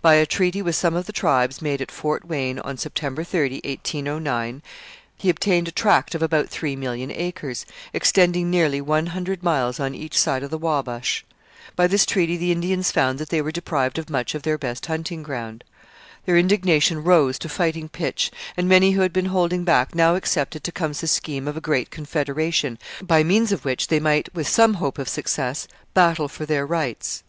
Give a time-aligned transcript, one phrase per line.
[0.00, 3.56] By a treaty with some of the tribes made at Fort Wayne on September 30,
[3.64, 4.62] 1809,
[5.16, 9.92] he obtained a tract of about three million acres, extending nearly one hundred miles on
[9.92, 11.24] each side of the Wabash.
[11.74, 14.86] By this treaty the Indians found that they were deprived of much of their best
[14.86, 15.64] hunting ground.
[16.24, 20.62] Their indignation rose to fighting pitch, and many who had been holding back now accepted
[20.62, 25.00] Tecumseh's scheme of a great confederation by means of which they might, with some hope
[25.00, 27.22] of success, battle for their rights.